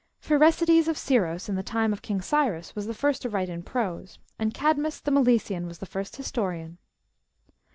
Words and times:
Pherecydes 0.19 0.87
of 0.87 0.97
Scyros, 0.97 1.47
in 1.47 1.53
the 1.53 1.61
time 1.61 1.93
of 1.93 2.01
King 2.01 2.21
Cyrus, 2.21 2.75
was 2.75 2.87
the 2.87 2.93
first 2.95 3.21
to 3.21 3.29
write 3.29 3.49
in 3.49 3.61
prose, 3.61 4.17
and 4.39 4.51
Cadmus, 4.51 4.99
the 4.99 5.11
Milesian, 5.11 5.67
was 5.67 5.77
the 5.77 5.85
first 5.85 6.15
historian. 6.15 6.79